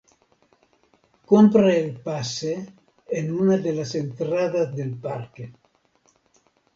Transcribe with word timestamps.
Compre 1.31 1.67
el 1.81 1.91
pase 2.07 2.55
en 3.07 3.29
una 3.41 3.57
de 3.65 3.73
las 3.73 3.93
entradas 3.93 4.73
del 4.75 4.95
parque. 4.97 5.53